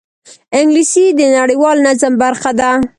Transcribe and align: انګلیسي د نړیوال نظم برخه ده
انګلیسي 0.57 1.05
د 1.19 1.21
نړیوال 1.37 1.77
نظم 1.87 2.13
برخه 2.23 2.51
ده 2.59 2.71